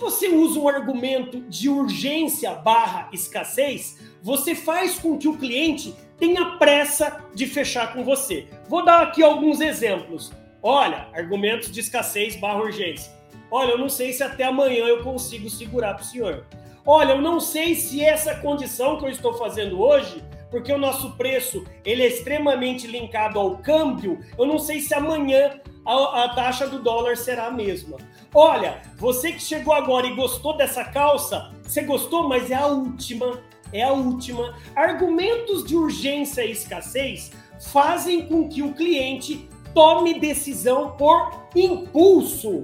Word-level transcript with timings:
quando 0.00 0.12
você 0.12 0.28
usa 0.28 0.58
um 0.58 0.66
argumento 0.66 1.40
de 1.42 1.68
urgência 1.68 2.54
barra 2.54 3.10
escassez, 3.12 3.98
você 4.22 4.54
faz 4.54 4.98
com 4.98 5.18
que 5.18 5.28
o 5.28 5.36
cliente 5.36 5.94
tenha 6.18 6.56
pressa 6.56 7.22
de 7.34 7.46
fechar 7.46 7.92
com 7.92 8.02
você. 8.02 8.46
Vou 8.66 8.82
dar 8.82 9.02
aqui 9.02 9.22
alguns 9.22 9.60
exemplos. 9.60 10.32
Olha, 10.62 11.08
argumentos 11.12 11.70
de 11.70 11.80
escassez 11.80 12.34
barra 12.34 12.62
urgência. 12.62 13.12
Olha, 13.50 13.72
eu 13.72 13.78
não 13.78 13.90
sei 13.90 14.12
se 14.14 14.22
até 14.22 14.44
amanhã 14.44 14.86
eu 14.86 15.02
consigo 15.02 15.50
segurar 15.50 15.94
para 15.94 16.02
o 16.02 16.06
senhor. 16.06 16.46
Olha, 16.86 17.12
eu 17.12 17.20
não 17.20 17.38
sei 17.38 17.74
se 17.74 18.02
essa 18.02 18.34
condição 18.36 18.96
que 18.96 19.04
eu 19.04 19.10
estou 19.10 19.34
fazendo 19.34 19.82
hoje, 19.82 20.24
porque 20.50 20.72
o 20.72 20.78
nosso 20.78 21.12
preço 21.12 21.64
ele 21.84 22.02
é 22.02 22.08
extremamente 22.08 22.86
linkado 22.86 23.38
ao 23.38 23.58
câmbio, 23.58 24.18
eu 24.38 24.46
não 24.46 24.58
sei 24.58 24.80
se 24.80 24.94
amanhã 24.94 25.60
a, 25.84 26.24
a 26.24 26.28
taxa 26.34 26.66
do 26.66 26.78
dólar 26.80 27.16
será 27.16 27.46
a 27.46 27.50
mesma. 27.50 27.96
Olha, 28.34 28.82
você 28.96 29.32
que 29.32 29.42
chegou 29.42 29.72
agora 29.72 30.06
e 30.06 30.14
gostou 30.14 30.56
dessa 30.56 30.84
calça, 30.84 31.52
você 31.62 31.82
gostou, 31.82 32.28
mas 32.28 32.50
é 32.50 32.54
a 32.54 32.66
última 32.66 33.40
é 33.72 33.82
a 33.82 33.92
última. 33.92 34.54
Argumentos 34.74 35.64
de 35.64 35.76
urgência 35.76 36.44
e 36.44 36.52
escassez 36.52 37.32
fazem 37.72 38.26
com 38.26 38.48
que 38.48 38.62
o 38.62 38.72
cliente 38.72 39.48
tome 39.74 40.18
decisão 40.18 40.92
por 40.96 41.48
impulso. 41.54 42.62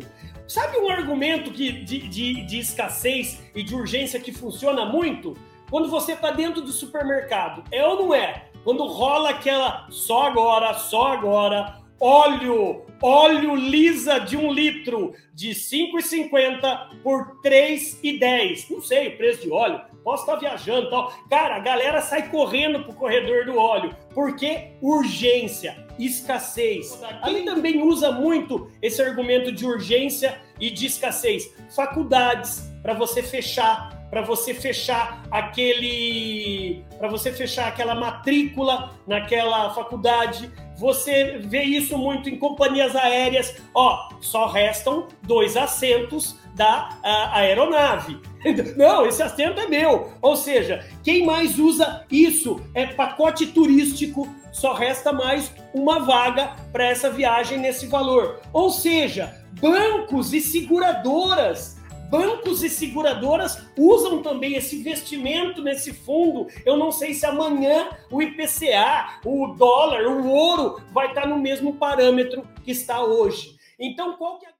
Sabe 0.48 0.78
um 0.78 0.88
argumento 0.88 1.50
que, 1.50 1.72
de, 1.72 2.08
de, 2.08 2.46
de 2.46 2.58
escassez 2.58 3.42
e 3.54 3.62
de 3.62 3.74
urgência 3.74 4.20
que 4.20 4.32
funciona 4.32 4.84
muito? 4.84 5.34
Quando 5.70 5.88
você 5.88 6.12
está 6.12 6.30
dentro 6.30 6.62
do 6.62 6.70
supermercado, 6.70 7.64
é 7.72 7.84
ou 7.84 7.96
não 7.96 8.14
é? 8.14 8.48
Quando 8.62 8.86
rola 8.86 9.30
aquela 9.30 9.86
só 9.90 10.26
agora, 10.26 10.74
só 10.74 11.12
agora, 11.12 11.78
óleo, 12.00 12.84
óleo 13.02 13.54
lisa 13.54 14.18
de 14.18 14.36
um 14.36 14.52
litro 14.52 15.14
de 15.34 15.50
5,50 15.50 17.00
por 17.02 17.40
3,10. 17.42 18.70
Não 18.70 18.80
sei 18.80 19.08
o 19.08 19.16
preço 19.16 19.42
de 19.42 19.50
óleo, 19.50 19.80
posso 20.04 20.22
estar 20.22 20.36
viajando 20.36 20.90
tal. 20.90 21.12
Cara, 21.28 21.56
a 21.56 21.60
galera 21.60 22.00
sai 22.00 22.28
correndo 22.30 22.84
pro 22.84 22.94
corredor 22.94 23.44
do 23.44 23.58
óleo, 23.58 23.94
porque 24.14 24.72
urgência, 24.80 25.86
escassez. 25.98 26.98
Quem 27.24 27.44
também 27.44 27.82
usa 27.82 28.12
muito 28.12 28.70
esse 28.80 29.02
argumento 29.02 29.50
de 29.50 29.66
urgência 29.66 30.40
e 30.60 30.70
de 30.70 30.86
escassez? 30.86 31.52
Faculdades, 31.74 32.70
para 32.82 32.94
você 32.94 33.22
fechar 33.22 33.96
para 34.10 34.22
você 34.22 34.54
fechar 34.54 35.24
aquele 35.32 36.84
para 36.96 37.08
você 37.08 37.32
fechar 37.32 37.66
aquela 37.66 37.92
matrícula 37.94 38.92
naquela 39.04 39.74
faculdade 39.74 40.50
você 40.78 41.38
vê 41.38 41.62
isso 41.62 41.96
muito 41.96 42.28
em 42.28 42.36
companhias 42.36 42.94
aéreas. 42.94 43.54
Ó, 43.74 44.10
só 44.20 44.46
restam 44.46 45.06
dois 45.22 45.56
assentos 45.56 46.38
da 46.54 46.88
aeronave. 47.32 48.18
Não, 48.76 49.06
esse 49.06 49.22
assento 49.22 49.60
é 49.60 49.66
meu. 49.66 50.12
Ou 50.22 50.36
seja, 50.36 50.86
quem 51.02 51.24
mais 51.24 51.58
usa 51.58 52.04
isso 52.10 52.60
é 52.74 52.86
pacote 52.86 53.46
turístico, 53.46 54.28
só 54.52 54.72
resta 54.72 55.12
mais 55.12 55.52
uma 55.74 56.00
vaga 56.00 56.52
para 56.72 56.84
essa 56.84 57.10
viagem 57.10 57.58
nesse 57.58 57.86
valor. 57.86 58.40
Ou 58.52 58.70
seja, 58.70 59.34
bancos 59.60 60.32
e 60.32 60.40
seguradoras 60.40 61.76
bancos 62.10 62.62
e 62.62 62.68
seguradoras 62.68 63.66
usam 63.76 64.22
também 64.22 64.54
esse 64.54 64.76
investimento 64.76 65.62
nesse 65.62 65.92
fundo. 65.92 66.46
Eu 66.64 66.76
não 66.76 66.90
sei 66.92 67.14
se 67.14 67.26
amanhã 67.26 67.90
o 68.10 68.22
IPCA, 68.22 69.20
o 69.24 69.48
dólar, 69.48 70.06
o 70.06 70.28
ouro 70.28 70.80
vai 70.92 71.08
estar 71.08 71.26
no 71.26 71.38
mesmo 71.38 71.74
parâmetro 71.74 72.46
que 72.64 72.70
está 72.70 73.02
hoje. 73.02 73.56
Então, 73.78 74.16
qual 74.16 74.38
que 74.38 74.46
é 74.46 74.52